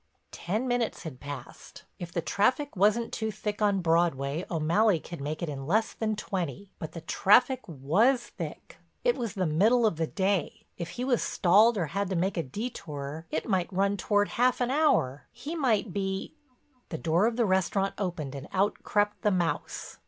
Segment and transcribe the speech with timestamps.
[0.31, 1.83] Ten minutes had passed.
[1.99, 6.15] If the traffic wasn't too thick on Broadway O'Malley could make it in less than
[6.15, 6.71] twenty.
[6.79, 11.77] But the traffic was thick—it was the middle of the day; if he was stalled
[11.77, 15.27] or had to make a detour it might run toward half an hour.
[15.31, 19.99] He might be—The door of the restaurant opened and out crept the mouse.